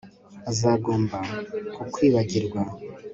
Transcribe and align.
Azagomba 0.49 1.17
kukwibagirwa 1.73 2.61